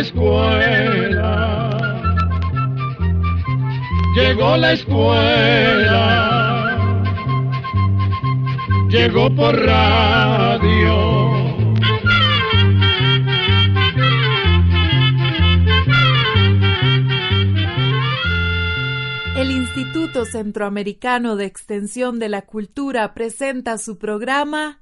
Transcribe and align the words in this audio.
escuela, 0.00 1.70
llegó 4.14 4.56
la 4.56 4.72
escuela, 4.72 6.14
llegó 8.88 9.34
por 9.34 9.54
radio. 9.54 11.28
El 19.36 19.50
Instituto 19.52 20.24
Centroamericano 20.24 21.36
de 21.36 21.44
Extensión 21.46 22.18
de 22.18 22.28
la 22.28 22.42
Cultura 22.42 23.14
presenta 23.14 23.78
su 23.78 23.98
programa 23.98 24.80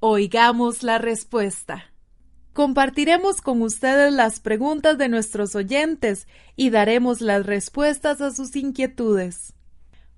Oigamos 0.00 0.82
la 0.82 0.98
Respuesta. 0.98 1.92
Compartiremos 2.52 3.40
con 3.40 3.62
ustedes 3.62 4.12
las 4.12 4.40
preguntas 4.40 4.98
de 4.98 5.08
nuestros 5.08 5.54
oyentes 5.54 6.26
y 6.56 6.70
daremos 6.70 7.20
las 7.20 7.46
respuestas 7.46 8.20
a 8.20 8.32
sus 8.32 8.56
inquietudes. 8.56 9.54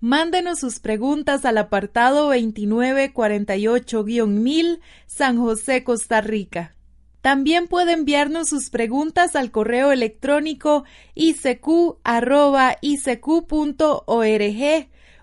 Mándenos 0.00 0.60
sus 0.60 0.78
preguntas 0.78 1.44
al 1.44 1.58
apartado 1.58 2.32
2948-1000 2.34 4.80
San 5.06 5.38
José, 5.38 5.84
Costa 5.84 6.22
Rica. 6.22 6.74
También 7.20 7.68
puede 7.68 7.92
enviarnos 7.92 8.48
sus 8.48 8.70
preguntas 8.70 9.36
al 9.36 9.50
correo 9.50 9.92
electrónico 9.92 10.84
icq.org 11.14 11.98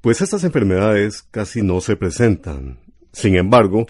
Pues 0.00 0.22
estas 0.22 0.44
enfermedades 0.44 1.22
casi 1.22 1.62
no 1.62 1.80
se 1.80 1.96
presentan. 1.96 2.78
Sin 3.12 3.34
embargo, 3.36 3.86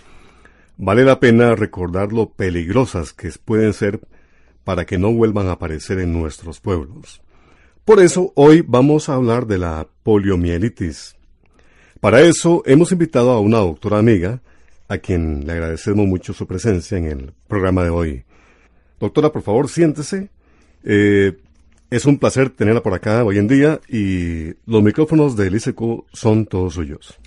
vale 0.77 1.05
la 1.05 1.21
pena 1.21 1.55
recordar 1.55 2.13
lo 2.13 2.31
peligrosas 2.31 3.13
que 3.13 3.31
pueden 3.45 3.73
ser 3.73 4.01
para 4.65 4.85
que 4.85 4.99
no 4.99 5.13
vuelvan 5.13 5.49
a 5.49 5.53
aparecer 5.53 5.99
en 5.99 6.13
nuestros 6.13 6.61
pueblos. 6.61 7.21
Por 7.85 8.01
eso 8.01 8.33
hoy 8.37 8.65
vamos 8.67 9.09
a 9.09 9.15
hablar 9.15 9.47
de 9.47 9.59
la 9.59 9.89
poliomielitis, 10.03 11.17
para 12.03 12.21
eso 12.21 12.65
hemos 12.67 12.91
invitado 12.91 13.31
a 13.31 13.39
una 13.39 13.59
doctora 13.59 13.99
amiga, 13.99 14.41
a 14.89 14.99
quien 14.99 15.47
le 15.47 15.53
agradecemos 15.53 16.05
mucho 16.05 16.33
su 16.33 16.49
presencia 16.49 16.99
en 16.99 17.07
el 17.07 17.33
programa 17.47 17.85
de 17.85 17.91
hoy. 17.91 18.25
Doctora, 18.99 19.31
por 19.31 19.43
favor, 19.43 19.69
siéntese. 19.69 20.29
Eh, 20.83 21.39
es 21.91 22.05
un 22.05 22.19
placer 22.19 22.51
tenerla 22.51 22.83
por 22.83 22.93
acá 22.93 23.23
hoy 23.23 23.39
en 23.39 23.47
día 23.47 23.81
y 23.89 24.49
los 24.67 24.83
micrófonos 24.83 25.37
del 25.37 25.55
ICQ 25.55 26.07
son 26.13 26.45
todos 26.47 26.75
suyos. 26.75 27.21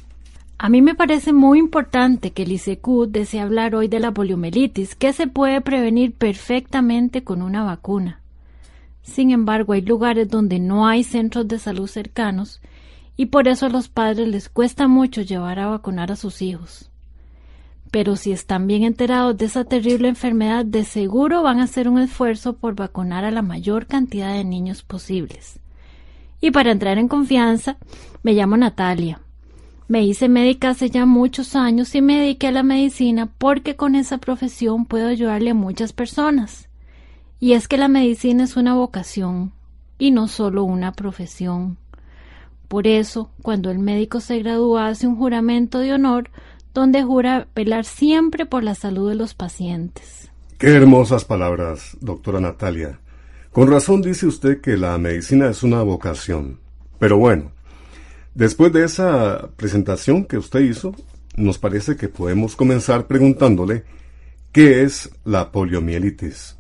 A 0.58 0.70
mí 0.70 0.82
me 0.82 0.96
parece 0.96 1.34
muy 1.34 1.60
importante 1.60 2.32
que 2.32 2.44
el 2.44 2.54
ICQ 2.54 3.08
desee 3.10 3.42
hablar 3.42 3.76
hoy 3.76 3.90
de 3.90 4.00
la 4.00 4.14
poliomielitis, 4.14 4.96
que 4.96 5.12
se 5.12 5.28
puede 5.28 5.60
prevenir 5.60 6.14
perfectamente 6.14 7.26
con 7.26 7.42
una 7.42 7.64
vacuna. 7.64 8.22
Sin 9.02 9.32
embargo, 9.32 9.74
hay 9.74 9.82
lugares 9.82 10.30
donde 10.30 10.60
no 10.60 10.88
hay 10.88 11.04
centros 11.04 11.48
de 11.48 11.60
salud 11.60 11.88
cercanos 11.88 12.62
y 13.18 13.28
por 13.28 13.50
eso 13.50 13.66
a 13.66 13.70
los 13.70 13.90
padres 13.90 14.30
les 14.30 14.48
cuesta 14.48 14.88
mucho 14.88 15.22
llevar 15.22 15.60
a 15.60 15.68
vacunar 15.68 16.12
a 16.12 16.16
sus 16.16 16.42
hijos. 16.42 16.90
Pero 17.92 18.16
si 18.16 18.32
están 18.32 18.66
bien 18.66 18.84
enterados 18.84 19.38
de 19.38 19.46
esa 19.46 19.66
terrible 19.66 20.08
enfermedad, 20.08 20.66
de 20.66 20.86
seguro 20.86 21.44
van 21.44 21.60
a 21.60 21.64
hacer 21.64 21.88
un 21.88 22.00
esfuerzo 22.00 22.56
por 22.56 22.76
vacunar 22.76 23.26
a 23.26 23.32
la 23.32 23.42
mayor 23.42 23.88
cantidad 23.88 24.34
de 24.34 24.44
niños 24.44 24.84
posibles. 24.84 25.60
Y 26.40 26.52
para 26.52 26.72
entrar 26.72 26.98
en 26.98 27.08
confianza, 27.08 27.78
me 28.24 28.34
llamo 28.34 28.58
Natalia. 28.58 29.22
Me 29.88 30.04
hice 30.04 30.30
médica 30.30 30.70
hace 30.70 30.90
ya 30.90 31.06
muchos 31.06 31.56
años 31.56 31.94
y 31.94 32.02
me 32.02 32.20
dediqué 32.20 32.48
a 32.48 32.52
la 32.52 32.64
medicina 32.64 33.32
porque 33.38 33.76
con 33.76 33.96
esa 33.96 34.18
profesión 34.18 34.86
puedo 34.86 35.08
ayudarle 35.08 35.52
a 35.52 35.56
muchas 35.56 35.94
personas. 35.94 36.70
Y 37.40 37.54
es 37.54 37.68
que 37.68 37.78
la 37.78 37.88
medicina 37.88 38.46
es 38.46 38.58
una 38.58 38.74
vocación 38.74 39.52
y 40.00 40.10
no 40.10 40.28
solo 40.28 40.64
una 40.64 40.94
profesión. 40.94 41.78
Por 42.68 42.88
eso, 42.88 43.30
cuando 43.44 43.70
el 43.70 43.78
médico 43.78 44.22
se 44.22 44.40
gradúa, 44.40 44.88
hace 44.88 45.06
un 45.06 45.18
juramento 45.18 45.78
de 45.78 45.94
honor 45.94 46.32
donde 46.74 47.04
jura 47.04 47.48
velar 47.56 47.86
siempre 47.86 48.48
por 48.48 48.64
la 48.64 48.74
salud 48.74 49.10
de 49.10 49.16
los 49.16 49.36
pacientes. 49.36 50.32
Qué 50.58 50.70
hermosas 50.70 51.26
palabras, 51.26 51.96
doctora 52.02 52.40
Natalia. 52.40 53.00
Con 53.52 53.70
razón 53.70 54.02
dice 54.02 54.26
usted 54.26 54.62
que 54.62 54.78
la 54.78 54.98
medicina 54.98 55.48
es 55.48 55.62
una 55.62 55.84
vocación. 55.84 56.60
Pero 56.98 57.18
bueno, 57.18 57.52
después 58.36 58.72
de 58.72 58.84
esa 58.84 59.50
presentación 59.56 60.26
que 60.26 60.38
usted 60.38 60.60
hizo, 60.60 60.94
nos 61.36 61.58
parece 61.58 61.96
que 61.96 62.08
podemos 62.08 62.56
comenzar 62.56 63.08
preguntándole 63.08 63.84
qué 64.52 64.84
es 64.84 65.10
la 65.26 65.52
poliomielitis. 65.52 66.58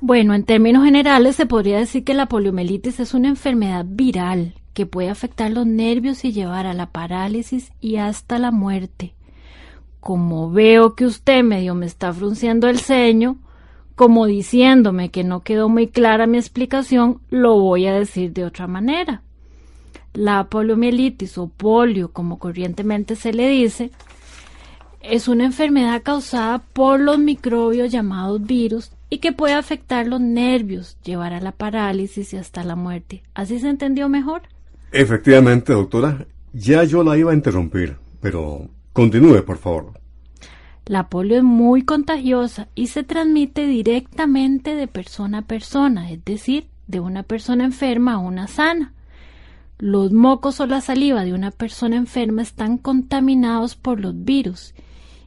Bueno, 0.00 0.32
en 0.32 0.44
términos 0.44 0.84
generales 0.84 1.36
se 1.36 1.44
podría 1.44 1.78
decir 1.78 2.04
que 2.04 2.14
la 2.14 2.26
poliomielitis 2.26 3.00
es 3.00 3.12
una 3.12 3.28
enfermedad 3.28 3.84
viral 3.86 4.54
que 4.72 4.86
puede 4.86 5.10
afectar 5.10 5.50
los 5.50 5.66
nervios 5.66 6.24
y 6.24 6.32
llevar 6.32 6.66
a 6.66 6.72
la 6.72 6.86
parálisis 6.86 7.72
y 7.80 7.96
hasta 7.96 8.38
la 8.38 8.50
muerte. 8.50 9.14
Como 10.00 10.50
veo 10.50 10.94
que 10.94 11.04
usted 11.04 11.42
medio 11.42 11.74
me 11.74 11.84
está 11.84 12.14
frunciendo 12.14 12.68
el 12.68 12.78
ceño, 12.78 13.36
como 13.94 14.24
diciéndome 14.24 15.10
que 15.10 15.24
no 15.24 15.40
quedó 15.40 15.68
muy 15.68 15.88
clara 15.88 16.26
mi 16.26 16.38
explicación, 16.38 17.20
lo 17.28 17.60
voy 17.60 17.86
a 17.86 17.92
decir 17.92 18.32
de 18.32 18.44
otra 18.44 18.66
manera. 18.66 19.22
La 20.12 20.44
poliomielitis 20.44 21.38
o 21.38 21.48
polio, 21.48 22.12
como 22.12 22.38
corrientemente 22.38 23.16
se 23.16 23.32
le 23.32 23.48
dice, 23.48 23.90
es 25.00 25.28
una 25.28 25.44
enfermedad 25.44 26.02
causada 26.02 26.58
por 26.58 27.00
los 27.00 27.18
microbios 27.18 27.90
llamados 27.90 28.42
virus 28.42 28.92
y 29.08 29.18
que 29.18 29.32
puede 29.32 29.54
afectar 29.54 30.06
los 30.06 30.20
nervios, 30.20 30.96
llevar 31.04 31.32
a 31.32 31.40
la 31.40 31.52
parálisis 31.52 32.32
y 32.32 32.36
hasta 32.36 32.64
la 32.64 32.76
muerte. 32.76 33.22
¿Así 33.34 33.58
se 33.58 33.68
entendió 33.68 34.08
mejor? 34.08 34.42
Efectivamente, 34.92 35.72
doctora. 35.72 36.26
Ya 36.52 36.82
yo 36.84 37.04
la 37.04 37.16
iba 37.16 37.30
a 37.30 37.34
interrumpir, 37.34 37.96
pero 38.20 38.68
continúe, 38.92 39.44
por 39.44 39.58
favor. 39.58 39.92
La 40.86 41.08
polio 41.08 41.36
es 41.36 41.44
muy 41.44 41.82
contagiosa 41.82 42.68
y 42.74 42.88
se 42.88 43.04
transmite 43.04 43.66
directamente 43.66 44.74
de 44.74 44.88
persona 44.88 45.38
a 45.38 45.42
persona, 45.42 46.10
es 46.10 46.24
decir, 46.24 46.66
de 46.88 46.98
una 46.98 47.22
persona 47.22 47.64
enferma 47.64 48.14
a 48.14 48.18
una 48.18 48.48
sana. 48.48 48.92
Los 49.80 50.12
mocos 50.12 50.60
o 50.60 50.66
la 50.66 50.82
saliva 50.82 51.24
de 51.24 51.32
una 51.32 51.50
persona 51.50 51.96
enferma 51.96 52.42
están 52.42 52.76
contaminados 52.76 53.76
por 53.76 53.98
los 53.98 54.24
virus 54.24 54.74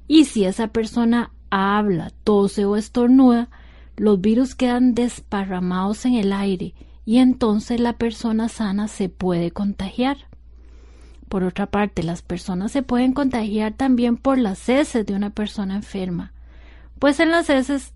y 0.07 0.25
si 0.25 0.45
esa 0.45 0.67
persona 0.67 1.31
habla, 1.49 2.11
tose 2.23 2.63
o 2.63 2.75
estornuda, 2.75 3.49
los 3.97 4.21
virus 4.21 4.53
quedan 4.53 4.93
desparramados 4.93 6.05
en 6.05 6.13
el 6.13 6.31
aire 6.31 6.75
y 7.03 7.17
entonces 7.17 7.79
la 7.79 7.93
persona 7.93 8.47
sana 8.47 8.87
se 8.87 9.09
puede 9.09 9.49
contagiar. 9.49 10.17
Por 11.29 11.43
otra 11.43 11.65
parte, 11.65 12.03
las 12.03 12.21
personas 12.21 12.71
se 12.71 12.83
pueden 12.83 13.13
contagiar 13.13 13.73
también 13.73 14.17
por 14.17 14.37
las 14.37 14.69
heces 14.69 15.03
de 15.03 15.15
una 15.15 15.31
persona 15.31 15.77
enferma, 15.77 16.31
pues 16.99 17.19
en 17.19 17.31
las 17.31 17.49
heces 17.49 17.95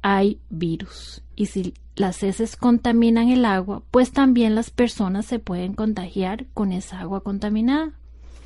hay 0.00 0.40
virus 0.48 1.24
y 1.38 1.46
si 1.46 1.74
las 1.94 2.22
heces 2.24 2.56
contaminan 2.56 3.28
el 3.28 3.44
agua, 3.44 3.82
pues 3.92 4.10
también 4.10 4.54
las 4.54 4.70
personas 4.70 5.24
se 5.26 5.38
pueden 5.38 5.74
contagiar 5.74 6.46
con 6.52 6.72
esa 6.72 6.98
agua 6.98 7.22
contaminada. 7.22 7.92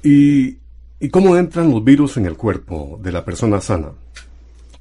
¿Y, 0.03 0.59
¿y 1.01 1.09
cómo 1.11 1.37
entran 1.37 1.71
los 1.71 1.83
virus 1.83 2.19
en 2.19 2.27
el 2.27 2.37
cuerpo 2.37 3.01
de 3.03 3.13
la 3.13 3.25
persona 3.25 3.63
sana? 3.63 3.93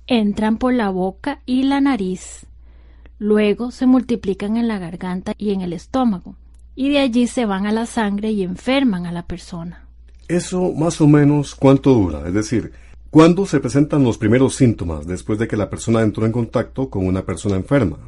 Entran 0.08 0.58
por 0.58 0.74
la 0.74 0.90
boca 0.90 1.40
y 1.46 1.63
la 1.63 1.80
nariz, 1.80 2.46
Luego 3.22 3.69
se 3.69 3.86
multiplican 3.86 4.58
en 4.58 4.68
la 4.68 4.80
garganta 4.80 5.36
y 5.38 5.52
en 5.52 5.62
el 5.62 5.74
estómago, 5.74 6.38
y 6.75 6.90
de 6.90 6.98
allí 6.98 7.28
se 7.28 7.46
van 7.46 7.68
a 7.68 7.72
la 7.72 7.86
sangre 7.86 8.31
y 8.31 8.42
enferman 8.42 9.06
a 9.06 9.12
la 9.12 9.28
persona. 9.28 9.86
¿Eso 10.28 10.74
más 10.74 11.00
o 11.02 11.08
menos 11.08 11.54
cuánto 11.54 11.94
dura? 11.94 12.28
Es 12.28 12.34
decir, 12.34 12.72
¿cuándo 13.12 13.46
se 13.46 13.60
presentan 13.60 14.04
los 14.04 14.18
primeros 14.18 14.56
síntomas 14.56 15.06
después 15.06 15.38
de 15.38 15.48
que 15.48 15.58
la 15.58 15.69
persona 15.69 16.02
entró 16.02 16.25
en 16.25 16.31
contacto 16.31 16.90
con 16.90 17.06
una 17.06 17.24
persona 17.24 17.56
enferma? 17.56 18.00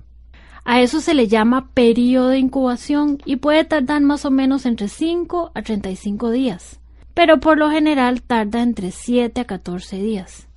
A 0.66 0.82
eso 0.82 1.02
se 1.02 1.14
le 1.14 1.28
llama 1.28 1.70
periodo 1.74 2.30
de 2.30 2.40
incubación 2.40 3.20
y 3.26 3.36
puede 3.36 3.66
tardar 3.66 4.02
más 4.02 4.26
o 4.26 4.32
menos 4.32 4.66
entre 4.66 4.88
5 4.88 5.52
a 5.54 5.62
35 5.62 6.32
días, 6.32 6.80
pero 7.14 7.40
por 7.40 7.60
lo 7.60 7.70
general 7.70 8.24
tarda 8.24 8.64
entre 8.64 8.92
7 8.92 9.42
a 9.42 9.46
14 9.46 9.98
días. 9.98 10.48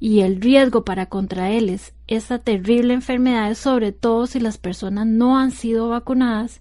y 0.00 0.20
el 0.20 0.40
riesgo 0.40 0.84
para 0.84 1.06
contraerles 1.06 1.92
esta 2.06 2.38
terrible 2.38 2.94
enfermedad 2.94 3.50
es 3.50 3.58
sobre 3.58 3.90
todo 3.90 4.28
si 4.28 4.38
las 4.38 4.56
personas 4.56 5.06
no 5.06 5.38
han 5.38 5.50
sido 5.50 5.88
vacunadas 5.88 6.60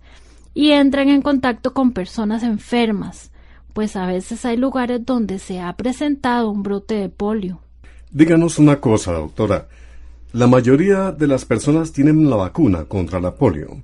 y 0.53 0.71
entran 0.71 1.09
en 1.09 1.21
contacto 1.21 1.73
con 1.73 1.91
personas 1.91 2.41
enfermas, 2.41 3.31
pues 3.77 3.95
a 3.95 4.07
veces 4.07 4.43
hay 4.43 4.57
lugares 4.57 5.05
donde 5.05 5.37
se 5.37 5.61
ha 5.61 5.71
presentado 5.73 6.49
un 6.49 6.63
brote 6.63 6.95
de 6.95 7.09
polio. 7.09 7.59
Díganos 8.09 8.57
una 8.57 8.81
cosa, 8.81 9.11
doctora. 9.11 9.67
La 10.33 10.47
mayoría 10.47 11.11
de 11.11 11.27
las 11.27 11.45
personas 11.45 11.93
tienen 11.93 12.27
la 12.27 12.37
vacuna 12.37 12.85
contra 12.85 13.19
la 13.19 13.35
polio. 13.35 13.83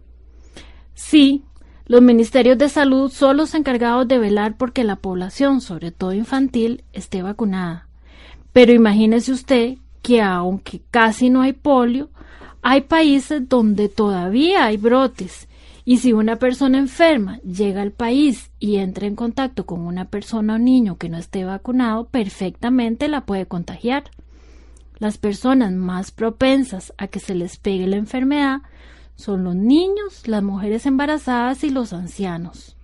Sí, 0.95 1.43
los 1.85 2.01
ministerios 2.01 2.57
de 2.57 2.69
salud 2.69 3.11
son 3.11 3.37
los 3.37 3.53
encargados 3.53 4.07
de 4.07 4.17
velar 4.17 4.57
porque 4.57 4.83
la 4.83 4.95
población, 4.95 5.61
sobre 5.61 5.91
todo 5.91 6.11
infantil, 6.11 6.83
esté 6.91 7.21
vacunada. 7.21 7.87
Pero 8.51 8.73
imagínese 8.73 9.31
usted 9.31 9.75
que 10.01 10.23
aunque 10.23 10.81
casi 10.89 11.29
no 11.29 11.43
hay 11.43 11.53
polio, 11.53 12.09
hay 12.63 12.81
países 12.81 13.47
donde 13.47 13.89
todavía 13.89 14.65
hay 14.65 14.77
brotes. 14.77 15.47
Y 15.85 15.97
si 15.97 16.13
una 16.13 16.37
persona 16.37 16.77
enferma 16.77 17.39
llega 17.39 17.81
al 17.81 17.91
país 17.91 18.51
y 18.59 18.77
entra 18.77 19.05
en 19.05 19.15
contacto 19.15 19.65
con 19.65 19.81
una 19.81 20.05
persona 20.05 20.55
o 20.55 20.57
niño 20.57 20.97
que 20.97 21.09
no 21.09 21.17
esté 21.17 21.43
vacunado, 21.43 22.07
perfectamente 22.07 23.09
la 23.09 23.25
puede 23.25 23.45
contagiar. 23.47 24.03
Las 24.97 25.17
personas 25.17 25.73
más 25.73 26.11
propensas 26.11 26.93
a 26.97 27.07
que 27.07 27.19
se 27.19 27.35
les 27.35 27.57
pegue 27.57 27.87
la 27.87 27.97
enfermedad 27.97 28.61
son 29.15 29.43
los 29.43 29.55
niños, 29.55 30.27
las 30.27 30.41
mujeres 30.41 30.85
embarazadas 30.85 31.63
y 31.65 31.69
los 31.69 31.91
ancianos. 31.91 32.77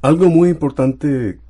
Algo 0.00 0.28
muy 0.28 0.50
importante 0.50 1.40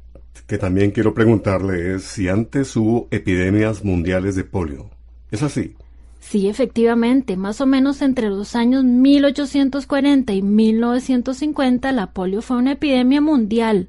que 0.46 0.58
también 0.58 0.90
quiero 0.90 1.12
preguntarle 1.14 1.94
es 1.94 2.04
si 2.04 2.28
antes 2.28 2.74
hubo 2.74 3.06
epidemias 3.10 3.84
mundiales 3.84 4.34
de 4.34 4.44
polio. 4.44 4.90
¿Es 5.30 5.42
así? 5.42 5.76
Sí, 6.20 6.48
efectivamente, 6.48 7.36
más 7.36 7.60
o 7.60 7.66
menos 7.66 8.02
entre 8.02 8.28
los 8.28 8.54
años 8.54 8.84
1840 8.84 10.32
y 10.34 10.42
1950 10.42 11.90
la 11.92 12.12
polio 12.12 12.42
fue 12.42 12.58
una 12.58 12.72
epidemia 12.72 13.20
mundial. 13.20 13.88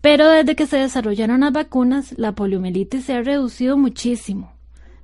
Pero 0.00 0.28
desde 0.28 0.56
que 0.56 0.66
se 0.66 0.76
desarrollaron 0.76 1.40
las 1.40 1.52
vacunas, 1.52 2.18
la 2.18 2.34
poliomielitis 2.34 3.04
se 3.04 3.14
ha 3.14 3.22
reducido 3.22 3.78
muchísimo. 3.78 4.52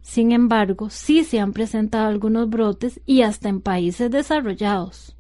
Sin 0.03 0.33
embargo, 0.33 0.91
sí 0.91 1.23
se 1.23 1.39
han 1.39 1.53
presentado 1.53 2.09
algunos 2.09 2.51
brotes 2.51 3.01
y 3.07 3.23
hasta 3.23 3.49
en 3.49 3.61
países 3.61 4.11
desarrollados. 4.11 5.17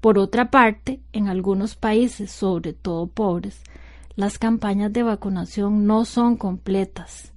Por 0.00 0.18
otra 0.18 0.50
parte, 0.50 1.00
en 1.12 1.28
algunos 1.28 1.76
países, 1.76 2.32
sobre 2.32 2.72
todo 2.72 3.06
pobres, 3.06 3.62
las 4.16 4.38
campañas 4.38 4.92
de 4.92 5.04
vacunación 5.04 5.86
no 5.86 6.04
son 6.04 6.36
completas. 6.36 7.31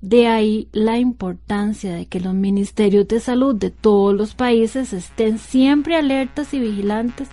De 0.00 0.28
ahí 0.28 0.68
la 0.72 0.98
importancia 0.98 1.94
de 1.94 2.06
que 2.06 2.20
los 2.20 2.34
ministerios 2.34 3.08
de 3.08 3.20
salud 3.20 3.54
de 3.54 3.70
todos 3.70 4.14
los 4.14 4.34
países 4.34 4.92
estén 4.92 5.38
siempre 5.38 5.96
alertas 5.96 6.52
y 6.54 6.60
vigilantes 6.60 7.28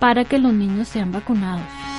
para 0.00 0.24
que 0.24 0.38
los 0.38 0.52
niños 0.52 0.88
sean 0.88 1.12
vacunados. 1.12 1.91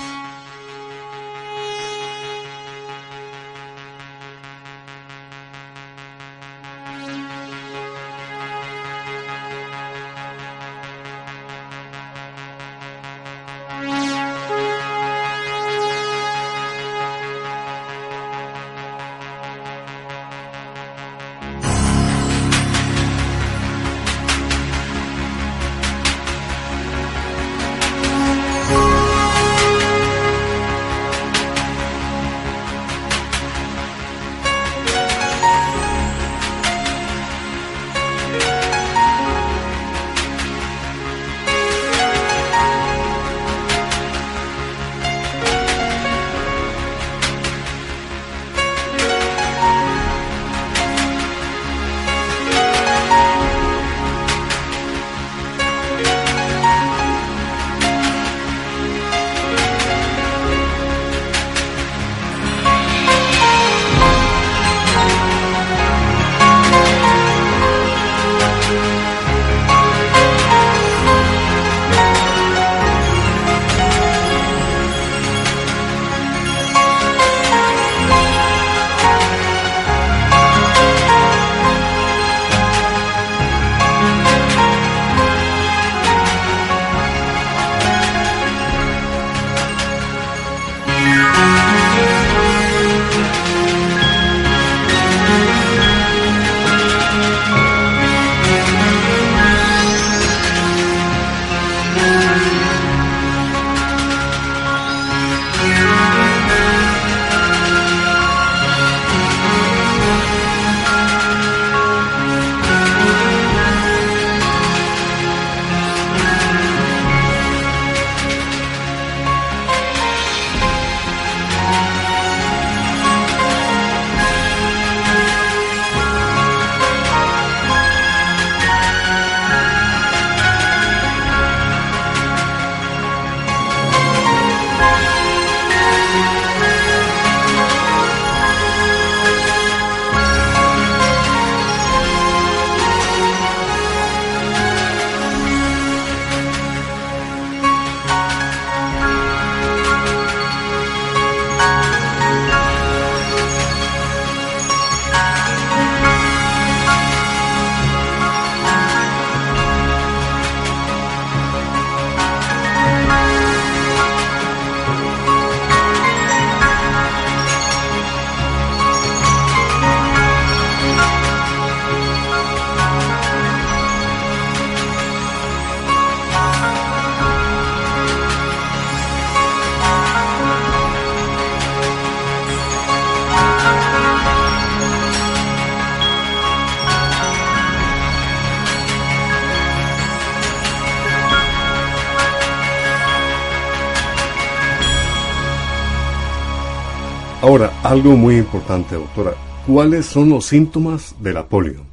Algo 197.94 198.18
muy 198.18 198.38
importante, 198.38 198.96
doctora. 198.96 199.36
¿cuáles 199.68 200.08
son 200.08 200.30
los 200.30 200.46
síntomas 200.46 201.16
de 201.20 201.32
la 201.32 201.48
polio? 201.48 201.86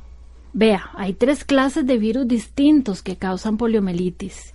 Vea, 0.54 0.90
hay 0.94 1.12
tres 1.12 1.44
clases 1.44 1.86
de 1.86 1.98
virus 1.98 2.26
distintos 2.26 3.02
que 3.02 3.16
causan 3.16 3.58
poliomielitis. 3.58 4.54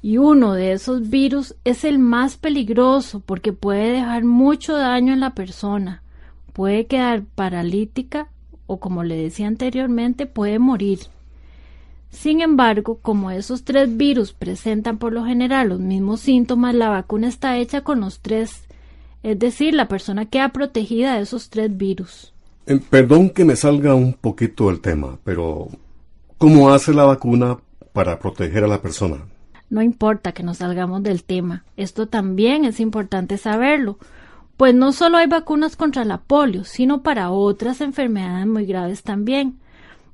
Y 0.00 0.16
uno 0.16 0.54
de 0.54 0.72
esos 0.72 1.10
virus 1.10 1.54
es 1.64 1.84
el 1.84 1.98
más 1.98 2.38
peligroso 2.38 3.20
porque 3.20 3.52
puede 3.52 3.92
dejar 3.92 4.24
mucho 4.24 4.74
daño 4.74 5.12
en 5.12 5.20
la 5.20 5.34
persona. 5.34 6.02
Puede 6.54 6.86
quedar 6.86 7.24
paralítica 7.24 8.28
o, 8.66 8.80
como 8.80 9.04
le 9.04 9.16
decía 9.16 9.48
anteriormente, 9.48 10.24
puede 10.24 10.58
morir. 10.58 11.00
Sin 12.08 12.40
embargo, 12.40 13.00
como 13.02 13.30
esos 13.30 13.64
tres 13.64 13.94
virus 13.98 14.32
presentan 14.32 14.96
por 14.96 15.12
lo 15.12 15.26
general 15.26 15.68
los 15.68 15.80
mismos 15.80 16.20
síntomas, 16.20 16.74
la 16.74 16.88
vacuna 16.88 17.28
está 17.28 17.58
hecha 17.58 17.82
con 17.82 18.00
los 18.00 18.20
tres. 18.20 18.64
Es 19.22 19.38
decir, 19.38 19.74
la 19.74 19.88
persona 19.88 20.26
queda 20.26 20.50
protegida 20.50 21.14
de 21.14 21.22
esos 21.22 21.50
tres 21.50 21.76
virus. 21.76 22.32
Eh, 22.66 22.80
perdón 22.88 23.30
que 23.30 23.44
me 23.44 23.56
salga 23.56 23.94
un 23.94 24.14
poquito 24.14 24.68
del 24.68 24.80
tema, 24.80 25.18
pero 25.24 25.68
¿cómo 26.38 26.70
hace 26.70 26.94
la 26.94 27.04
vacuna 27.04 27.58
para 27.92 28.18
proteger 28.18 28.64
a 28.64 28.68
la 28.68 28.80
persona? 28.80 29.26
No 29.68 29.82
importa 29.82 30.32
que 30.32 30.42
nos 30.42 30.58
salgamos 30.58 31.02
del 31.02 31.22
tema, 31.22 31.64
esto 31.76 32.08
también 32.08 32.64
es 32.64 32.80
importante 32.80 33.38
saberlo, 33.38 33.98
pues 34.56 34.74
no 34.74 34.92
solo 34.92 35.18
hay 35.18 35.26
vacunas 35.26 35.76
contra 35.76 36.04
la 36.04 36.18
polio, 36.18 36.64
sino 36.64 37.02
para 37.02 37.30
otras 37.30 37.80
enfermedades 37.80 38.46
muy 38.46 38.66
graves 38.66 39.02
también. 39.02 39.58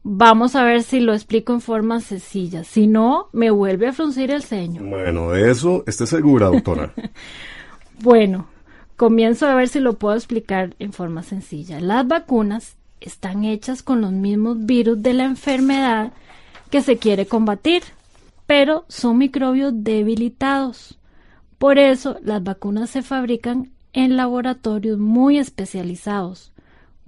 Vamos 0.03 0.55
a 0.55 0.63
ver 0.63 0.83
si 0.83 1.01
lo 1.01 1.15
explico 1.15 1.53
en 1.53 1.61
forma 1.61 2.01
sencilla, 2.01 2.63
si 2.63 2.87
no, 2.87 3.29
me 3.33 3.51
vuelve 3.51 3.89
a 3.89 3.93
fruncir 3.93 4.31
el 4.31 4.43
ceño. 4.43 4.83
Bueno, 4.85 5.31
de 5.31 5.51
eso 5.51 5.83
esté 5.87 6.07
segura, 6.07 6.47
doctora. 6.47 6.93
bueno, 8.01 8.47
Comienzo 8.97 9.47
a 9.47 9.55
ver 9.55 9.69
si 9.69 9.81
lo 9.81 9.99
puedo 9.99 10.17
explicar 10.17 10.75
en 10.79 10.93
forma 10.93 11.23
sencilla. 11.23 11.81
Las 11.81 12.09
vacunas 12.09 12.77
están 13.01 13.45
hechas 13.45 13.83
con 13.83 14.01
los 14.01 14.13
mismos 14.13 14.65
virus 14.65 15.03
de 15.03 15.13
la 15.13 15.25
enfermedad 15.25 16.13
que 16.71 16.81
se 16.81 16.97
quiere 16.97 17.27
combatir, 17.27 17.83
pero 18.47 18.87
son 18.89 19.19
microbios 19.19 19.73
debilitados. 19.77 20.99
Por 21.59 21.79
eso 21.79 22.17
las 22.23 22.43
vacunas 22.43 22.89
se 22.89 23.03
fabrican 23.03 23.71
en 23.93 24.17
laboratorios 24.17 24.99
muy 24.99 25.39
especializados. 25.39 26.53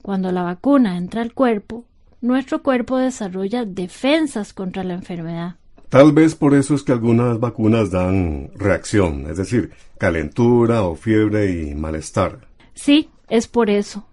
Cuando 0.02 0.30
la 0.30 0.42
vacuna 0.42 0.98
entra 0.98 1.22
al 1.22 1.32
cuerpo, 1.32 1.84
nuestro 2.20 2.62
cuerpo 2.62 2.98
desarrolla 2.98 3.64
defensas 3.64 4.52
contra 4.52 4.84
la 4.84 4.94
enfermedad. 4.94 5.56
Tal 5.88 6.12
vez 6.12 6.34
por 6.34 6.54
eso 6.54 6.74
es 6.74 6.82
que 6.82 6.92
algunas 6.92 7.40
vacunas 7.40 7.90
dan 7.90 8.50
reacción, 8.56 9.26
es 9.30 9.38
decir, 9.38 9.70
calentura 9.96 10.82
o 10.82 10.96
fiebre 10.96 11.50
y 11.50 11.74
malestar. 11.74 12.46
Sí, 12.74 13.08
es 13.28 13.48
por 13.48 13.70
eso. 13.70 14.04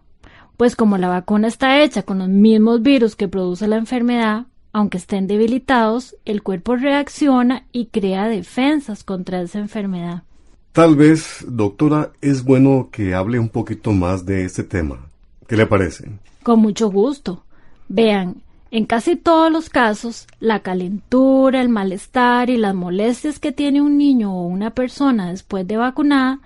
Pues 0.58 0.78
como 0.78 0.98
la 0.98 1.10
vacuna 1.10 1.50
está 1.50 1.84
hecha 1.84 2.04
con 2.04 2.20
los 2.20 2.30
mismos 2.30 2.82
virus 2.82 3.18
que 3.18 3.28
produce 3.28 3.68
la 3.68 3.76
enfermedad, 3.76 4.46
aunque 4.72 4.98
estén 4.98 5.28
debilitados, 5.28 6.16
el 6.24 6.44
cuerpo 6.44 6.78
reacciona 6.78 7.66
y 7.74 7.88
crea 7.88 8.30
defensas 8.30 9.04
contra 9.04 9.42
esa 9.42 9.60
enfermedad. 9.60 10.24
Tal 10.72 10.96
vez, 10.96 11.46
doctora, 11.48 12.12
es 12.22 12.44
bueno 12.44 12.90
que 12.92 13.14
hable 13.14 13.40
un 13.40 13.50
poquito 13.50 13.92
más 13.92 14.26
de 14.26 14.44
este 14.44 14.64
tema. 14.64 15.08
¿Qué 15.48 15.56
le 15.56 15.66
parece? 15.66 16.10
Con 16.44 16.60
mucho 16.60 16.90
gusto. 16.90 17.44
Vean, 17.88 18.42
en 18.76 18.86
casi 18.86 19.16
todos 19.16 19.50
los 19.50 19.70
casos, 19.70 20.28
la 20.42 20.60
calentura, 20.60 21.62
el 21.62 21.70
malestar 21.70 22.50
y 22.50 22.58
las 22.58 22.76
molestias 22.76 23.40
que 23.40 23.54
tiene 23.54 23.82
un 23.82 23.98
niño 23.98 24.36
o 24.36 24.48
una 24.48 24.72
persona 24.72 25.30
después 25.30 25.66
de 25.66 25.78
vacunada 25.78 26.42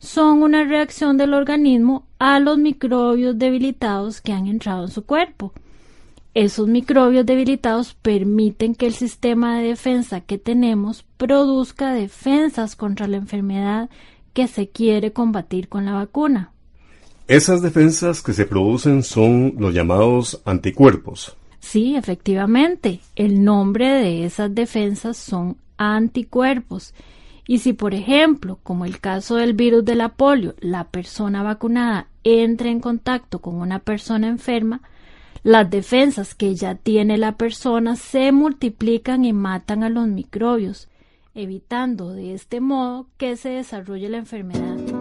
son 0.00 0.42
una 0.42 0.64
reacción 0.64 1.16
del 1.16 1.34
organismo 1.34 2.04
a 2.18 2.40
los 2.40 2.58
microbios 2.58 3.38
debilitados 3.38 4.20
que 4.20 4.32
han 4.32 4.48
entrado 4.48 4.86
en 4.86 4.90
su 4.90 5.04
cuerpo. 5.04 5.52
Esos 6.34 6.66
microbios 6.66 7.24
debilitados 7.24 7.94
permiten 7.94 8.74
que 8.74 8.86
el 8.86 8.94
sistema 8.94 9.60
de 9.60 9.68
defensa 9.68 10.20
que 10.20 10.36
tenemos 10.36 11.04
produzca 11.16 11.92
defensas 11.92 12.74
contra 12.74 13.06
la 13.06 13.18
enfermedad 13.18 13.88
que 14.32 14.48
se 14.48 14.68
quiere 14.68 15.12
combatir 15.12 15.68
con 15.68 15.84
la 15.84 15.92
vacuna. 15.92 16.50
Esas 17.28 17.62
defensas 17.62 18.20
que 18.20 18.32
se 18.32 18.46
producen 18.46 19.04
son 19.04 19.54
los 19.58 19.72
llamados 19.72 20.42
anticuerpos. 20.44 21.36
Sí, 21.68 21.96
efectivamente, 21.96 23.00
el 23.14 23.44
nombre 23.44 23.88
de 23.92 24.24
esas 24.24 24.54
defensas 24.54 25.18
son 25.18 25.58
anticuerpos. 25.76 26.94
Y 27.46 27.58
si, 27.58 27.74
por 27.74 27.92
ejemplo, 27.92 28.58
como 28.62 28.86
el 28.86 29.00
caso 29.00 29.36
del 29.36 29.52
virus 29.52 29.84
de 29.84 29.94
la 29.94 30.08
polio, 30.08 30.54
la 30.60 30.84
persona 30.84 31.42
vacunada 31.42 32.08
entra 32.24 32.70
en 32.70 32.80
contacto 32.80 33.40
con 33.40 33.56
una 33.56 33.80
persona 33.80 34.28
enferma, 34.28 34.80
las 35.42 35.68
defensas 35.68 36.34
que 36.34 36.54
ya 36.54 36.74
tiene 36.74 37.18
la 37.18 37.32
persona 37.32 37.96
se 37.96 38.32
multiplican 38.32 39.26
y 39.26 39.34
matan 39.34 39.82
a 39.82 39.90
los 39.90 40.08
microbios, 40.08 40.88
evitando 41.34 42.14
de 42.14 42.32
este 42.32 42.60
modo 42.60 43.08
que 43.18 43.36
se 43.36 43.50
desarrolle 43.50 44.08
la 44.08 44.16
enfermedad. 44.16 44.97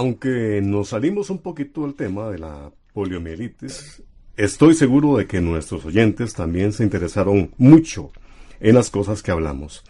Aunque 0.00 0.62
nos 0.62 0.88
salimos 0.88 1.28
un 1.28 1.40
poquito 1.40 1.82
del 1.82 1.94
tema 1.94 2.30
de 2.30 2.38
la 2.38 2.72
poliomielitis, 2.94 4.02
estoy 4.34 4.72
seguro 4.72 5.18
de 5.18 5.26
que 5.26 5.42
nuestros 5.42 5.84
oyentes 5.84 6.32
también 6.32 6.72
se 6.72 6.84
interesaron 6.84 7.50
mucho 7.58 8.10
en 8.60 8.76
las 8.76 8.88
cosas 8.88 9.22
que 9.22 9.30
hablamos. 9.30 9.84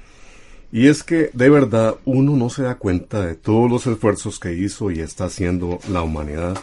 Y 0.72 0.88
es 0.88 1.04
que 1.04 1.30
de 1.32 1.48
verdad 1.48 1.94
uno 2.06 2.34
no 2.34 2.50
se 2.50 2.64
da 2.64 2.74
cuenta 2.74 3.24
de 3.24 3.36
todos 3.36 3.70
los 3.70 3.86
esfuerzos 3.86 4.40
que 4.40 4.52
hizo 4.52 4.90
y 4.90 4.98
está 4.98 5.26
haciendo 5.26 5.78
la 5.88 6.02
humanidad 6.02 6.58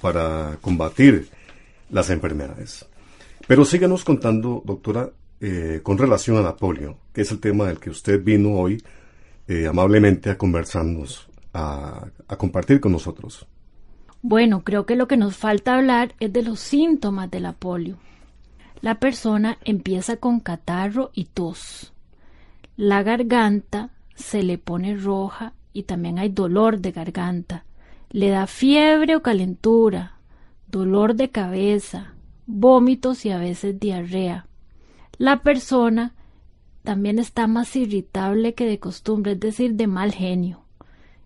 para 0.00 0.58
combatir 0.60 1.26
las 1.90 2.10
enfermedades. 2.10 2.86
Pero 3.48 3.64
síganos 3.64 4.04
contando, 4.04 4.62
doctora, 4.64 5.10
eh, 5.40 5.80
con 5.82 5.98
relación 5.98 6.36
a 6.36 6.42
la 6.42 6.54
polio, 6.54 6.98
que 7.12 7.22
es 7.22 7.32
el 7.32 7.40
tema 7.40 7.66
del 7.66 7.80
que 7.80 7.90
usted 7.90 8.22
vino 8.22 8.52
hoy 8.52 8.80
eh, 9.48 9.66
amablemente 9.66 10.30
a 10.30 10.38
conversarnos, 10.38 11.28
a, 11.54 12.10
compartir 12.36 12.80
con 12.80 12.92
nosotros. 12.92 13.46
Bueno, 14.20 14.64
creo 14.64 14.86
que 14.86 14.96
lo 14.96 15.06
que 15.06 15.16
nos 15.16 15.36
falta 15.36 15.76
hablar 15.76 16.14
es 16.18 16.32
de 16.32 16.42
los 16.42 16.60
síntomas 16.60 17.30
de 17.30 17.40
la 17.40 17.52
polio. 17.52 17.98
La 18.80 18.96
persona 18.96 19.58
empieza 19.64 20.16
con 20.16 20.40
catarro 20.40 21.10
y 21.14 21.26
tos. 21.26 21.92
La 22.76 23.02
garganta 23.02 23.90
se 24.14 24.42
le 24.42 24.58
pone 24.58 24.96
roja 24.96 25.54
y 25.72 25.84
también 25.84 26.18
hay 26.18 26.28
dolor 26.28 26.80
de 26.80 26.92
garganta. 26.92 27.64
Le 28.10 28.28
da 28.30 28.46
fiebre 28.46 29.16
o 29.16 29.22
calentura, 29.22 30.18
dolor 30.66 31.14
de 31.14 31.30
cabeza, 31.30 32.14
vómitos 32.46 33.24
y 33.24 33.30
a 33.30 33.38
veces 33.38 33.78
diarrea. 33.78 34.46
La 35.18 35.42
persona 35.42 36.14
también 36.82 37.18
está 37.18 37.46
más 37.46 37.74
irritable 37.76 38.54
que 38.54 38.66
de 38.66 38.78
costumbre, 38.78 39.32
es 39.32 39.40
decir, 39.40 39.74
de 39.74 39.86
mal 39.86 40.12
genio, 40.12 40.63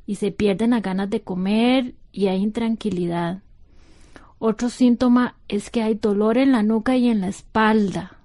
y 0.09 0.15
se 0.15 0.33
pierden 0.33 0.71
las 0.71 0.81
ganas 0.81 1.11
de 1.11 1.21
comer 1.21 1.95
y 2.13 2.29
hay 2.29 2.43
intranquilidad. 2.43 3.43
Otro 4.39 4.71
síntoma 4.71 5.37
es 5.49 5.69
que 5.69 5.83
hay 5.83 5.97
dolor 5.97 6.39
en 6.39 6.51
la 6.51 6.63
nuca 6.63 6.97
y 6.97 7.09
en 7.09 7.21
la 7.21 7.29
espalda. 7.29 8.17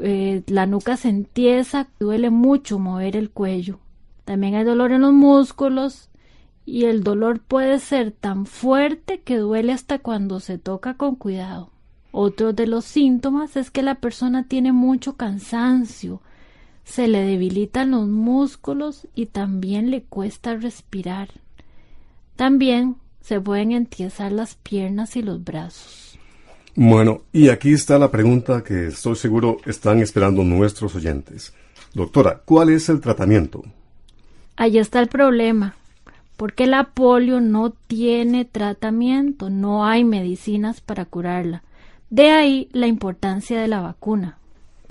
Eh, 0.00 0.42
la 0.46 0.64
nuca 0.64 0.96
se 0.96 1.10
entiesa, 1.10 1.88
duele 2.00 2.30
mucho 2.30 2.78
mover 2.78 3.16
el 3.16 3.28
cuello. 3.28 3.80
También 4.24 4.54
hay 4.54 4.64
dolor 4.64 4.92
en 4.92 5.02
los 5.02 5.12
músculos 5.12 6.08
y 6.64 6.86
el 6.86 7.04
dolor 7.04 7.40
puede 7.40 7.80
ser 7.80 8.10
tan 8.10 8.46
fuerte 8.46 9.20
que 9.20 9.36
duele 9.36 9.74
hasta 9.74 9.98
cuando 9.98 10.40
se 10.40 10.56
toca 10.56 10.94
con 10.94 11.16
cuidado. 11.16 11.70
Otro 12.12 12.54
de 12.54 12.66
los 12.66 12.86
síntomas 12.86 13.58
es 13.58 13.70
que 13.70 13.82
la 13.82 13.96
persona 13.96 14.48
tiene 14.48 14.72
mucho 14.72 15.18
cansancio, 15.18 16.22
se 16.88 17.06
le 17.06 17.20
debilitan 17.20 17.90
los 17.90 18.08
músculos 18.08 19.06
y 19.14 19.26
también 19.26 19.90
le 19.90 20.02
cuesta 20.02 20.56
respirar. 20.56 21.28
También 22.34 22.96
se 23.20 23.40
pueden 23.40 23.72
entiesar 23.72 24.32
las 24.32 24.54
piernas 24.54 25.14
y 25.14 25.22
los 25.22 25.44
brazos. 25.44 26.18
Bueno, 26.74 27.22
y 27.30 27.50
aquí 27.50 27.74
está 27.74 27.98
la 27.98 28.10
pregunta 28.10 28.64
que 28.64 28.86
estoy 28.86 29.16
seguro 29.16 29.58
están 29.66 30.00
esperando 30.00 30.42
nuestros 30.44 30.94
oyentes. 30.94 31.52
Doctora, 31.92 32.40
¿cuál 32.44 32.70
es 32.70 32.88
el 32.88 33.00
tratamiento? 33.00 33.64
Ahí 34.56 34.78
está 34.78 35.00
el 35.00 35.08
problema, 35.08 35.76
porque 36.38 36.66
la 36.66 36.84
polio 36.84 37.40
no 37.40 37.70
tiene 37.70 38.46
tratamiento, 38.46 39.50
no 39.50 39.84
hay 39.84 40.04
medicinas 40.04 40.80
para 40.80 41.04
curarla. 41.04 41.62
De 42.08 42.30
ahí 42.30 42.68
la 42.72 42.86
importancia 42.86 43.60
de 43.60 43.68
la 43.68 43.82
vacuna. 43.82 44.38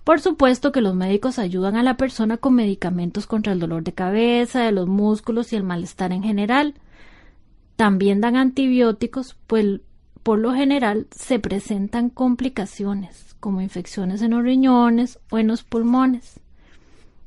Por 0.07 0.21
supuesto 0.21 0.71
que 0.71 0.79
los 0.79 0.95
médicos 0.95 1.37
ayudan 1.37 1.75
a 1.75 1.83
la 1.83 1.97
persona 1.97 2.37
con 2.37 2.53
medicamentos 2.53 3.27
contra 3.27 3.51
el 3.51 3.59
dolor 3.59 3.83
de 3.83 3.91
cabeza, 3.91 4.61
de 4.61 4.71
los 4.71 4.87
músculos 4.87 5.51
y 5.51 5.57
el 5.57 5.63
malestar 5.63 6.13
en 6.13 6.23
general. 6.23 6.75
También 7.75 8.21
dan 8.21 8.37
antibióticos, 8.37 9.35
pues 9.47 9.81
por 10.23 10.39
lo 10.39 10.53
general 10.53 11.07
se 11.11 11.39
presentan 11.39 12.09
complicaciones, 12.09 13.35
como 13.41 13.59
infecciones 13.59 14.21
en 14.21 14.31
los 14.31 14.43
riñones 14.43 15.19
o 15.29 15.39
en 15.39 15.47
los 15.47 15.65
pulmones. 15.65 16.39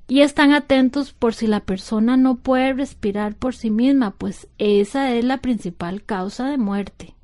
Y 0.09 0.23
están 0.23 0.55
atentos 0.55 1.13
por 1.13 1.35
si 1.35 1.49
la 1.49 1.61
persona 1.61 2.17
no 2.17 2.37
puede 2.37 2.73
respirar 2.73 3.35
por 3.35 3.55
sí 3.55 3.69
misma, 3.69 4.13
pues 4.13 4.49
esa 4.57 5.13
es 5.13 5.23
la 5.23 5.37
principal 5.37 6.03
causa 6.03 6.49
de 6.49 6.57
muerte. 6.57 7.15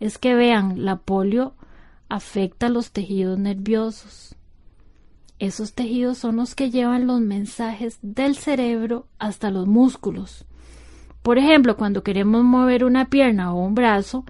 Es 0.00 0.18
que 0.18 0.34
vean, 0.34 0.84
la 0.84 0.96
polio 0.96 1.54
afecta 2.08 2.68
los 2.68 2.90
tejidos 2.90 3.38
nerviosos. 3.38 4.34
Esos 5.38 5.74
tejidos 5.74 6.18
son 6.18 6.36
los 6.36 6.56
que 6.56 6.70
llevan 6.70 7.06
los 7.06 7.20
mensajes 7.20 7.98
del 8.02 8.36
cerebro 8.36 9.06
hasta 9.18 9.50
los 9.50 9.68
músculos. 9.68 10.44
Por 11.22 11.38
ejemplo, 11.38 11.76
cuando 11.76 12.02
queremos 12.02 12.42
mover 12.42 12.84
una 12.84 13.08
pierna 13.08 13.52
o 13.52 13.64
un 13.64 13.74
brazo, 13.74 14.24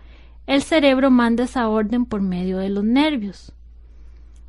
el 0.47 0.63
cerebro 0.63 1.11
manda 1.11 1.45
esa 1.45 1.69
orden 1.69 2.05
por 2.05 2.21
medio 2.21 2.59
de 2.59 2.69
los 2.69 2.85
nervios. 2.85 3.53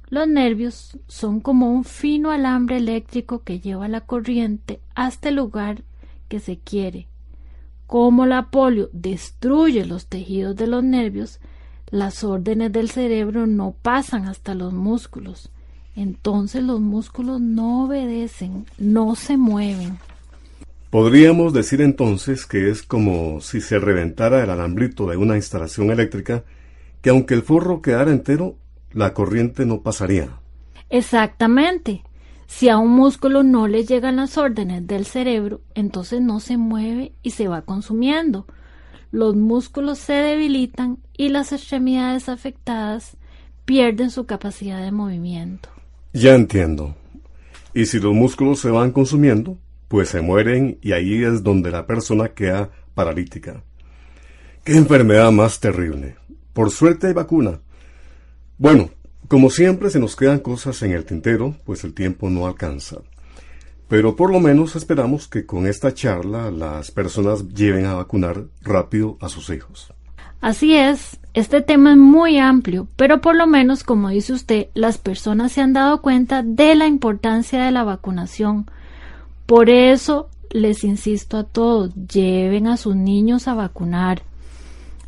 Los 0.10 0.28
nervios 0.28 0.98
son 1.08 1.40
como 1.40 1.72
un 1.72 1.84
fino 1.84 2.32
alambre 2.32 2.78
eléctrico 2.78 3.44
que 3.44 3.60
lleva 3.60 3.88
la 3.88 4.02
corriente 4.02 4.82
hasta 4.96 5.30
el 5.30 5.36
lugar 5.36 5.84
que 6.28 6.40
se 6.40 6.58
quiere. 6.58 7.08
Como 7.86 8.26
la 8.26 8.50
polio 8.50 8.90
destruye 8.92 9.86
los 9.86 10.08
tejidos 10.08 10.56
de 10.56 10.68
los 10.68 10.84
nervios, 10.84 11.40
las 11.90 12.24
órdenes 12.24 12.72
del 12.72 12.90
cerebro 12.90 13.48
no 13.48 13.76
pasan 13.82 14.28
hasta 14.28 14.56
los 14.56 14.74
músculos. 14.74 15.52
Entonces 15.96 16.64
los 16.64 16.80
músculos 16.80 17.42
no 17.42 17.86
obedecen, 17.86 18.66
no 18.78 19.16
se 19.16 19.38
mueven. 19.38 19.98
Podríamos 20.90 21.54
decir 21.54 21.82
entonces 21.82 22.46
que 22.46 22.70
es 22.70 22.84
como 22.84 23.42
si 23.42 23.62
se 23.62 23.80
reventara 23.80 24.44
el 24.44 24.50
alambrito 24.50 25.08
de 25.08 25.18
una 25.18 25.36
instalación 25.36 25.92
eléctrica, 25.92 26.44
que 27.02 27.10
aunque 27.12 27.34
el 27.34 27.44
forro 27.44 27.82
quedara 27.82 28.12
entero, 28.12 28.56
la 28.92 29.14
corriente 29.14 29.66
no 29.66 29.82
pasaría. 29.82 30.30
Exactamente. 30.90 32.04
Si 32.48 32.70
a 32.70 32.78
un 32.78 32.92
músculo 32.92 33.44
no 33.44 33.68
le 33.68 33.86
llegan 33.86 34.16
las 34.16 34.38
órdenes 34.38 34.88
del 34.88 35.06
cerebro, 35.06 35.62
entonces 35.76 36.22
no 36.22 36.40
se 36.40 36.58
mueve 36.58 37.12
y 37.22 37.32
se 37.32 37.48
va 37.48 37.62
consumiendo 37.62 38.48
los 39.12 39.36
músculos 39.36 39.98
se 39.98 40.14
debilitan 40.14 41.00
y 41.18 41.30
las 41.30 41.52
extremidades 41.52 42.30
afectadas 42.30 43.18
pierden 43.66 44.12
su 44.12 44.26
capacidad 44.26 44.82
de 44.82 44.92
movimiento. 44.92 45.70
Ya 46.14 46.34
entiendo. 46.34 46.96
Y 47.74 47.86
si 47.86 48.00
los 48.00 48.14
músculos 48.14 48.60
se 48.60 48.72
van 48.72 48.92
consumiendo, 48.92 49.60
pues 49.88 50.10
se 50.10 50.22
mueren 50.22 50.80
y 50.82 50.94
ahí 50.94 51.24
es 51.24 51.44
donde 51.44 51.70
la 51.70 51.86
persona 51.86 52.30
queda 52.30 52.72
paralítica. 52.96 53.64
Qué 54.64 54.76
enfermedad 54.76 55.32
más 55.32 55.60
terrible. 55.60 56.16
Por 56.54 56.72
suerte 56.72 57.08
hay 57.08 57.14
vacuna. 57.14 57.62
Bueno, 58.58 58.90
como 59.28 59.52
siempre 59.52 59.92
se 59.92 60.00
nos 60.00 60.16
quedan 60.16 60.40
cosas 60.40 60.82
en 60.82 60.92
el 60.92 61.06
tintero, 61.06 61.56
pues 61.64 61.84
el 61.84 61.94
tiempo 61.94 62.30
no 62.30 62.48
alcanza. 62.48 62.98
Pero 63.88 64.16
por 64.16 64.32
lo 64.32 64.40
menos 64.40 64.76
esperamos 64.76 65.28
que 65.28 65.46
con 65.46 65.68
esta 65.68 65.94
charla 65.94 66.50
las 66.50 66.90
personas 66.90 67.48
lleven 67.50 67.86
a 67.86 67.94
vacunar 67.94 68.46
rápido 68.62 69.18
a 69.22 69.30
sus 69.30 69.50
hijos. 69.52 69.94
Así 70.42 70.76
es, 70.76 71.20
este 71.34 71.62
tema 71.62 71.92
es 71.92 71.98
muy 71.98 72.38
amplio, 72.38 72.88
pero 72.96 73.20
por 73.22 73.36
lo 73.36 73.46
menos, 73.46 73.84
como 73.84 74.10
dice 74.10 74.34
usted, 74.34 74.68
las 74.74 74.98
personas 74.98 75.52
se 75.52 75.62
han 75.62 75.74
dado 75.74 76.02
cuenta 76.02 76.44
de 76.44 76.76
la 76.76 76.88
importancia 76.88 77.64
de 77.64 77.72
la 77.72 77.84
vacunación. 77.84 78.66
Por 79.46 79.70
eso 79.70 80.30
les 80.50 80.84
insisto 80.84 81.38
a 81.38 81.44
todos, 81.44 81.94
lleven 81.94 82.68
a 82.68 82.78
sus 82.78 82.96
niños 82.96 83.48
a 83.48 83.54
vacunar. 83.54 84.22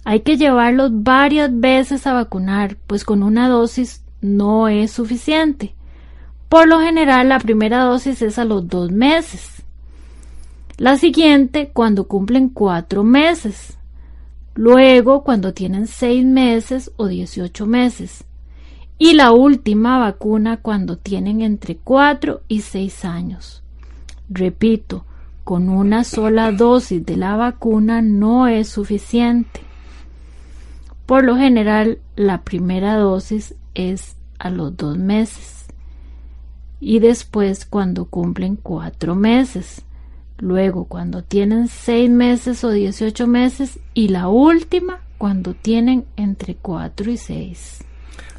Hay 0.03 0.21
que 0.21 0.37
llevarlos 0.37 0.91
varias 0.93 1.49
veces 1.59 2.07
a 2.07 2.13
vacunar, 2.13 2.75
pues 2.87 3.05
con 3.05 3.23
una 3.23 3.47
dosis 3.47 4.03
no 4.21 4.67
es 4.67 4.91
suficiente. 4.91 5.73
Por 6.49 6.67
lo 6.67 6.81
general, 6.81 7.29
la 7.29 7.39
primera 7.39 7.83
dosis 7.83 8.21
es 8.21 8.37
a 8.37 8.45
los 8.45 8.67
dos 8.67 8.91
meses. 8.91 9.63
La 10.77 10.97
siguiente 10.97 11.69
cuando 11.71 12.07
cumplen 12.07 12.49
cuatro 12.49 13.03
meses. 13.03 13.77
Luego 14.53 15.23
cuando 15.23 15.53
tienen 15.53 15.87
seis 15.87 16.25
meses 16.25 16.91
o 16.97 17.07
dieciocho 17.07 17.65
meses. 17.65 18.23
Y 18.97 19.13
la 19.13 19.31
última 19.31 19.97
vacuna 19.97 20.57
cuando 20.57 20.97
tienen 20.97 21.41
entre 21.41 21.77
cuatro 21.77 22.41
y 22.47 22.61
seis 22.61 23.03
años. 23.05 23.63
Repito, 24.29 25.05
con 25.43 25.69
una 25.69 26.03
sola 26.03 26.51
dosis 26.51 27.05
de 27.05 27.17
la 27.17 27.35
vacuna 27.35 28.01
no 28.01 28.47
es 28.47 28.69
suficiente. 28.69 29.61
Por 31.05 31.23
lo 31.23 31.35
general, 31.35 31.99
la 32.15 32.43
primera 32.43 32.95
dosis 32.95 33.55
es 33.73 34.15
a 34.37 34.49
los 34.49 34.77
dos 34.77 34.97
meses 34.97 35.61
y 36.81 36.97
después 36.99 37.65
cuando 37.65 38.05
cumplen 38.05 38.57
cuatro 38.57 39.15
meses, 39.15 39.83
luego 40.41 40.85
cuando 40.85 41.23
tienen 41.23 41.67
seis 41.67 42.09
meses 42.09 42.63
o 42.63 42.71
dieciocho 42.71 43.27
meses 43.27 43.79
y 43.93 44.09
la 44.09 44.27
última 44.27 44.99
cuando 45.17 45.53
tienen 45.53 46.05
entre 46.17 46.55
cuatro 46.55 47.09
y 47.11 47.17
seis 47.17 47.83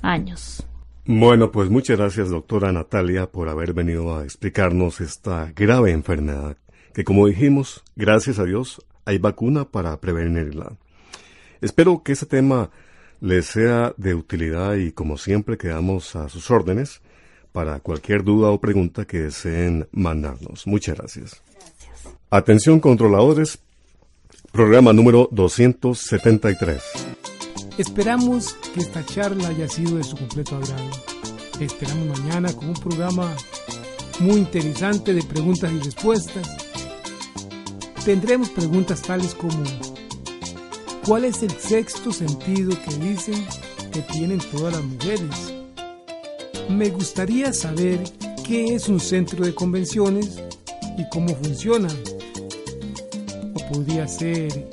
años. 0.02 0.66
Bueno, 1.06 1.50
pues 1.50 1.70
muchas 1.70 1.98
gracias 1.98 2.28
doctora 2.28 2.70
Natalia 2.72 3.26
por 3.26 3.48
haber 3.48 3.72
venido 3.72 4.16
a 4.16 4.24
explicarnos 4.24 5.00
esta 5.00 5.52
grave 5.54 5.92
enfermedad 5.92 6.56
que 6.92 7.04
como 7.04 7.26
dijimos, 7.26 7.82
gracias 7.96 8.38
a 8.38 8.44
Dios, 8.44 8.84
hay 9.04 9.18
vacuna 9.18 9.64
para 9.64 9.98
prevenirla. 10.00 10.76
Espero 11.60 12.02
que 12.02 12.12
este 12.12 12.26
tema 12.26 12.70
les 13.20 13.46
sea 13.46 13.94
de 13.96 14.14
utilidad 14.14 14.74
y 14.74 14.92
como 14.92 15.16
siempre 15.16 15.56
quedamos 15.56 16.16
a 16.16 16.28
sus 16.28 16.50
órdenes 16.50 17.00
para 17.52 17.80
cualquier 17.80 18.24
duda 18.24 18.50
o 18.50 18.60
pregunta 18.60 19.06
que 19.06 19.20
deseen 19.20 19.88
mandarnos. 19.92 20.66
Muchas 20.66 20.98
gracias. 20.98 21.42
Atención 22.34 22.80
controladores, 22.80 23.58
programa 24.52 24.94
número 24.94 25.28
273. 25.32 26.80
Esperamos 27.76 28.54
que 28.72 28.80
esta 28.80 29.04
charla 29.04 29.48
haya 29.48 29.68
sido 29.68 29.98
de 29.98 30.02
su 30.02 30.16
completo 30.16 30.56
agrado. 30.56 30.90
esperamos 31.60 32.18
mañana 32.18 32.50
con 32.54 32.70
un 32.70 32.74
programa 32.74 33.36
muy 34.18 34.36
interesante 34.36 35.12
de 35.12 35.22
preguntas 35.24 35.70
y 35.72 35.80
respuestas. 35.80 36.56
Tendremos 38.02 38.48
preguntas 38.48 39.02
tales 39.02 39.34
como 39.34 39.62
¿Cuál 41.04 41.26
es 41.26 41.42
el 41.42 41.50
sexto 41.50 42.12
sentido 42.12 42.70
que 42.70 42.94
dicen 42.94 43.46
que 43.92 44.00
tienen 44.10 44.40
todas 44.50 44.72
las 44.72 44.82
mujeres? 44.82 45.52
Me 46.70 46.88
gustaría 46.88 47.52
saber 47.52 48.02
qué 48.42 48.74
es 48.74 48.88
un 48.88 49.00
centro 49.00 49.44
de 49.44 49.54
convenciones 49.54 50.42
y 50.96 51.06
cómo 51.10 51.36
funciona. 51.36 51.88
Podría 53.72 54.06
ser 54.06 54.68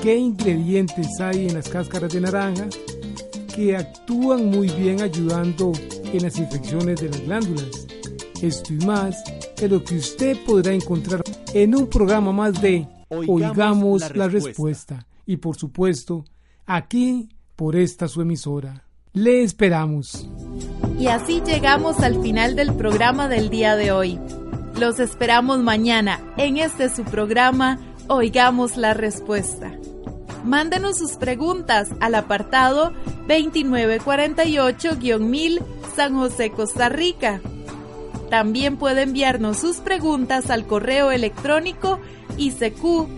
qué 0.00 0.16
ingredientes 0.16 1.08
hay 1.18 1.48
en 1.48 1.54
las 1.54 1.68
cáscaras 1.68 2.12
de 2.12 2.20
naranja 2.20 2.66
que 3.54 3.76
actúan 3.76 4.46
muy 4.46 4.68
bien 4.68 5.02
ayudando 5.02 5.72
en 6.04 6.22
las 6.22 6.38
infecciones 6.38 7.00
de 7.00 7.08
las 7.08 7.20
glándulas. 7.22 7.86
Esto 8.40 8.72
y 8.72 8.76
más 8.84 9.16
es 9.60 9.70
lo 9.70 9.82
que 9.82 9.96
usted 9.96 10.36
podrá 10.44 10.72
encontrar 10.72 11.22
en 11.52 11.74
un 11.74 11.88
programa 11.88 12.30
más 12.32 12.60
de 12.60 12.86
Oigamos, 13.08 14.14
la, 14.14 14.28
respuesta 14.28 15.06
y 15.26 15.36
por 15.36 15.56
supuesto 15.56 16.24
aquí 16.66 17.28
por 17.56 17.74
esta 17.74 18.06
su 18.06 18.20
emisora. 18.20 18.84
Le 19.12 19.42
esperamos. 19.42 20.28
Y 20.98 21.08
así 21.08 21.40
llegamos 21.44 22.00
al 22.00 22.20
final 22.22 22.54
del 22.54 22.72
programa 22.74 23.28
del 23.28 23.50
día 23.50 23.74
de 23.76 23.90
hoy. 23.90 24.18
Los 24.78 24.98
esperamos 24.98 25.58
mañana 25.60 26.20
en 26.36 26.56
este 26.56 26.88
su 26.88 27.04
programa 27.04 27.78
Oigamos 28.08 28.76
la 28.76 28.92
Respuesta. 28.92 29.72
Mándenos 30.44 30.98
sus 30.98 31.12
preguntas 31.12 31.88
al 32.00 32.14
apartado 32.14 32.92
2948-1000 33.28 35.62
San 35.96 36.14
José, 36.14 36.50
Costa 36.50 36.90
Rica. 36.90 37.40
También 38.28 38.76
puede 38.76 39.00
enviarnos 39.02 39.58
sus 39.58 39.78
preguntas 39.78 40.50
al 40.50 40.66
correo 40.66 41.12
electrónico 41.12 41.98
icq.org 42.36 43.08